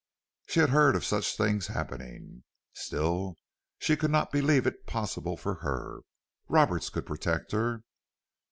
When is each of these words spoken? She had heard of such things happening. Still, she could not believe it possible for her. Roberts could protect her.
She 0.47 0.61
had 0.61 0.71
heard 0.71 0.95
of 0.95 1.05
such 1.05 1.37
things 1.37 1.67
happening. 1.67 2.43
Still, 2.73 3.35
she 3.77 3.95
could 3.95 4.09
not 4.09 4.31
believe 4.31 4.65
it 4.65 4.87
possible 4.87 5.37
for 5.37 5.59
her. 5.61 5.99
Roberts 6.49 6.89
could 6.89 7.05
protect 7.05 7.51
her. 7.51 7.83